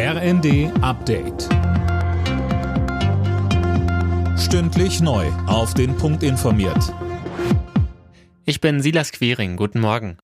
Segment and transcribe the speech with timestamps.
[0.00, 1.48] RND Update.
[4.38, 5.26] Stündlich neu.
[5.48, 6.94] Auf den Punkt informiert.
[8.44, 9.56] Ich bin Silas Quiring.
[9.56, 10.18] Guten Morgen.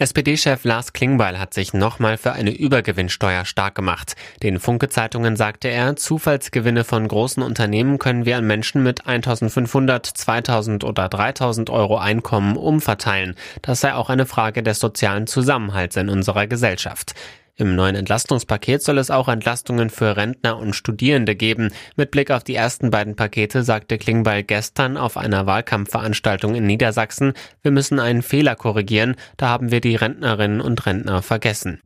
[0.00, 4.14] SPD-Chef Lars Klingbeil hat sich nochmal für eine Übergewinnsteuer stark gemacht.
[4.44, 10.84] Den Funke-Zeitungen sagte er, Zufallsgewinne von großen Unternehmen können wir an Menschen mit 1500, 2000
[10.84, 13.34] oder 3000 Euro Einkommen umverteilen.
[13.60, 17.16] Das sei auch eine Frage des sozialen Zusammenhalts in unserer Gesellschaft.
[17.60, 21.72] Im neuen Entlastungspaket soll es auch Entlastungen für Rentner und Studierende geben.
[21.96, 27.32] Mit Blick auf die ersten beiden Pakete sagte Klingbeil gestern auf einer Wahlkampfveranstaltung in Niedersachsen,
[27.62, 31.80] wir müssen einen Fehler korrigieren, da haben wir die Rentnerinnen und Rentner vergessen.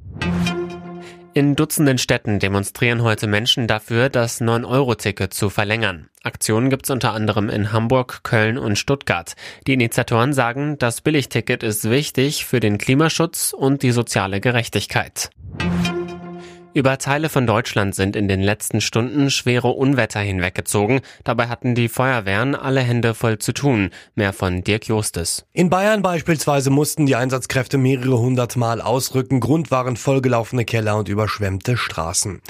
[1.33, 6.11] In Dutzenden Städten demonstrieren heute Menschen dafür, das 9-Euro-Ticket zu verlängern.
[6.23, 9.35] Aktionen gibt es unter anderem in Hamburg, Köln und Stuttgart.
[9.67, 15.31] Die Initiatoren sagen, das Billigticket ist wichtig für den Klimaschutz und die soziale Gerechtigkeit.
[16.75, 21.03] Über Teile von Deutschland sind in den letzten Stunden schwere Unwetter hinweggezogen.
[21.23, 23.91] Dabei hatten die Feuerwehren alle Hände voll zu tun.
[24.15, 25.45] Mehr von Dirk Justes.
[25.53, 29.41] In Bayern beispielsweise mussten die Einsatzkräfte mehrere hundert Mal ausrücken.
[29.41, 32.41] Grund waren vollgelaufene Keller und überschwemmte Straßen.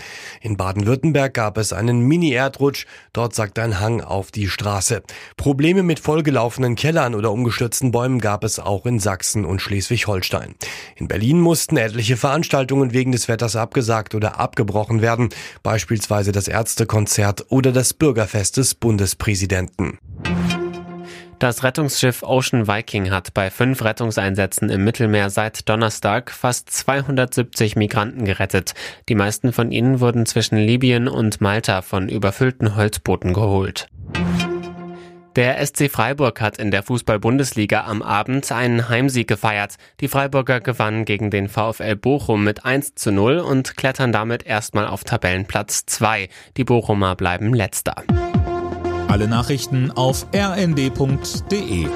[0.40, 2.86] In Baden-Württemberg gab es einen Mini-Erdrutsch.
[3.12, 5.02] Dort sagt ein Hang auf die Straße.
[5.36, 10.54] Probleme mit vollgelaufenen Kellern oder umgestürzten Bäumen gab es auch in Sachsen und Schleswig-Holstein.
[10.94, 15.28] In Berlin mussten etliche Veranstaltungen wegen des Wetters abgesagt abgesagt oder abgebrochen werden,
[15.62, 19.98] beispielsweise das Ärztekonzert oder das Bürgerfest des Bundespräsidenten.
[21.38, 28.24] Das Rettungsschiff Ocean Viking hat bei fünf Rettungseinsätzen im Mittelmeer seit Donnerstag fast 270 Migranten
[28.24, 28.74] gerettet.
[29.08, 33.88] Die meisten von ihnen wurden zwischen Libyen und Malta von überfüllten Holzbooten geholt.
[35.34, 39.76] Der SC Freiburg hat in der Fußball-Bundesliga am Abend einen Heimsieg gefeiert.
[40.00, 44.86] Die Freiburger gewannen gegen den VfL Bochum mit 1 zu 0 und klettern damit erstmal
[44.86, 46.28] auf Tabellenplatz 2.
[46.58, 47.94] Die Bochumer bleiben letzter.
[49.08, 51.86] Alle Nachrichten auf rnd.de